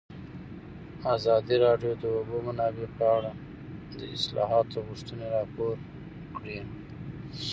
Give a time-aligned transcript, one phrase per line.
[1.15, 3.31] ازادي راډیو د د اوبو منابع په اړه
[3.99, 5.75] د اصلاحاتو غوښتنې راپور
[6.37, 6.59] کړې.